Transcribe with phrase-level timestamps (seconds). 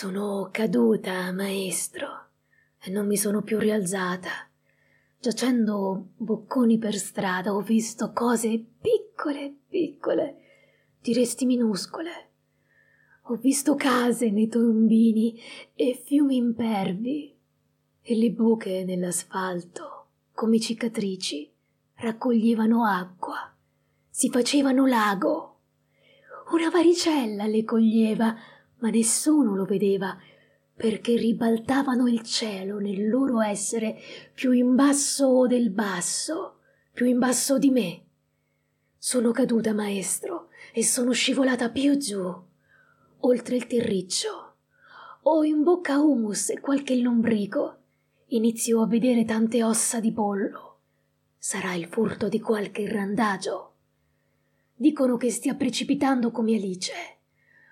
[0.00, 2.26] Sono caduta, maestro,
[2.80, 4.48] e non mi sono più rialzata.
[5.18, 10.36] Giacendo bocconi per strada ho visto cose piccole, piccole,
[11.00, 12.30] diresti minuscole.
[13.22, 15.36] Ho visto case nei tombini
[15.74, 17.36] e fiumi impervi
[18.00, 21.52] e le buche nell'asfalto, come cicatrici,
[21.96, 23.52] raccoglievano acqua,
[24.08, 25.58] si facevano lago.
[26.52, 28.36] Una varicella le coglieva,
[28.78, 30.16] ma nessuno lo vedeva,
[30.74, 33.98] perché ribaltavano il cielo nel loro essere
[34.32, 36.58] più in basso del basso,
[36.92, 38.02] più in basso di me.
[38.96, 42.32] Sono caduta, maestro, e sono scivolata più giù,
[43.20, 44.54] oltre il terriccio.
[45.22, 47.76] Ho in bocca humus e qualche lombrico.
[48.28, 50.78] Inizio a vedere tante ossa di pollo.
[51.36, 53.74] Sarà il furto di qualche randagio.
[54.74, 57.17] Dicono che stia precipitando come Alice.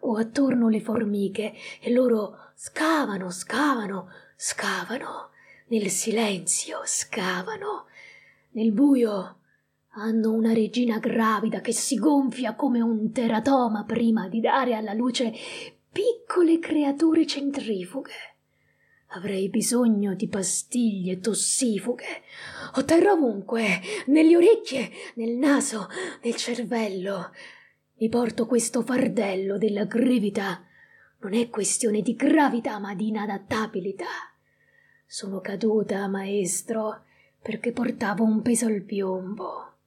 [0.00, 5.30] Ho attorno le formiche e loro scavano, scavano, scavano.
[5.68, 7.86] Nel silenzio scavano.
[8.52, 9.36] Nel buio
[9.94, 15.32] hanno una regina gravida che si gonfia come un teratoma prima di dare alla luce
[15.92, 18.12] piccole creature centrifughe.
[19.12, 22.22] Avrei bisogno di pastiglie tossifughe.
[22.76, 25.88] Ho terra ovunque, nelle orecchie, nel naso,
[26.22, 27.32] nel cervello.
[28.00, 30.64] Mi porto questo fardello della gravità.
[31.18, 34.06] Non è questione di gravità, ma di inadattabilità.
[35.04, 37.02] Sono caduta, maestro,
[37.42, 39.79] perché portavo un peso al piombo.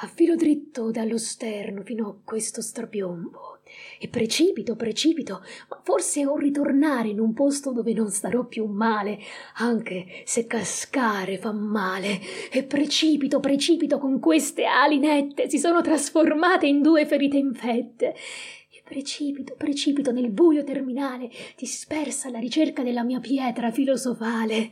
[0.00, 3.58] Affilo dritto dallo sterno fino a questo strapiombo
[3.98, 9.18] e precipito, precipito, ma forse un ritornare in un posto dove non starò più male,
[9.56, 12.20] anche se cascare fa male.
[12.52, 18.14] E precipito, precipito con queste ali nette, si sono trasformate in due ferite infette.
[18.70, 24.70] E precipito, precipito nel buio terminale, dispersa alla ricerca della mia pietra filosofale.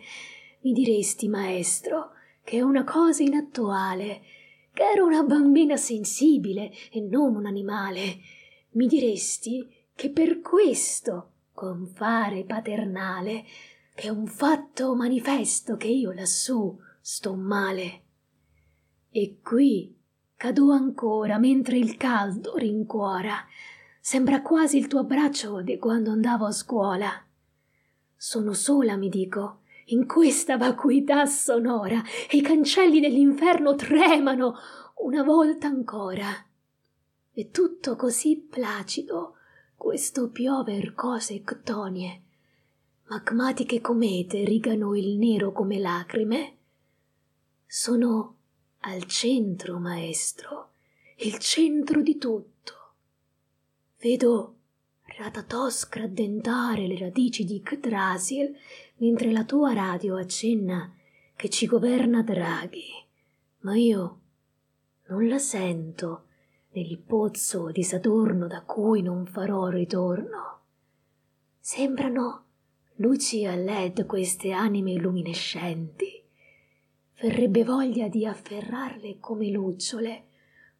[0.61, 2.13] Mi diresti, maestro,
[2.45, 4.21] che è una cosa inattuale,
[4.77, 8.19] che ero una bambina sensibile e non un animale
[8.73, 13.47] mi diresti che per questo, con fare paternale,
[13.95, 18.03] è un fatto manifesto che io lassù sto male.
[19.09, 19.97] E qui
[20.37, 23.47] cado ancora mentre il caldo rincuora.
[23.99, 27.11] Sembra quasi il tuo abbraccio di quando andavo a scuola.
[28.15, 34.57] Sono sola, mi dico, in questa vacuità sonora, e i cancelli dell'inferno tremano
[34.97, 36.45] una volta ancora.
[37.31, 39.35] È tutto così placido,
[39.77, 42.23] questo piover cose ctonie.
[43.09, 46.57] Magmatiche comete rigano il nero come lacrime.
[47.67, 48.35] Sono
[48.81, 50.71] al centro, maestro,
[51.19, 52.75] il centro di tutto.
[53.99, 54.56] Vedo
[55.19, 58.55] Ratatos craddentare le radici di Kdrasil
[58.97, 60.93] mentre la tua radio accenna
[61.35, 62.85] che ci governa Draghi,
[63.61, 64.21] ma io
[65.07, 66.27] non la sento
[66.73, 70.61] nel pozzo di Saturno da cui non farò ritorno.
[71.59, 72.45] Sembrano
[72.97, 76.23] luci a led queste anime luminescenti.
[77.23, 80.25] Verrebbe voglia di afferrarle come lucciole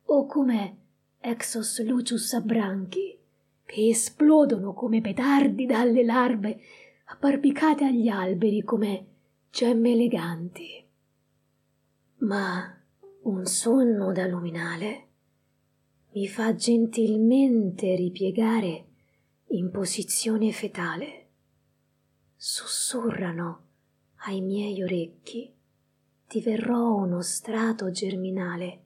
[0.05, 0.77] o come
[1.21, 3.17] exos lucius a branchi
[3.67, 6.61] che esplodono come petardi dalle larve
[7.07, 9.07] abbarbicate agli alberi come
[9.51, 10.85] gemme eleganti.
[12.19, 12.81] Ma
[13.23, 15.07] un sonno da luminale
[16.13, 18.87] mi fa gentilmente ripiegare
[19.49, 21.27] in posizione fetale.
[22.37, 23.65] Sussurrano
[24.27, 25.53] ai miei orecchi,
[26.27, 28.83] diverrò uno strato germinale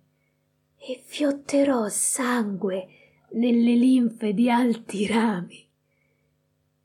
[0.76, 2.88] e fiotterò sangue
[3.32, 5.68] nelle linfe di alti rami.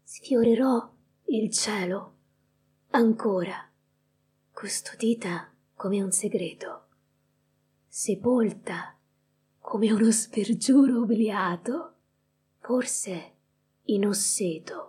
[0.04, 0.94] Sfiorerò
[1.26, 2.14] il cielo
[2.92, 3.70] ancora,
[4.52, 6.88] custodita come un segreto,
[7.88, 8.98] sepolta
[9.60, 11.96] come uno spergiuro obliato,
[12.60, 13.34] forse
[13.86, 14.85] in osseto.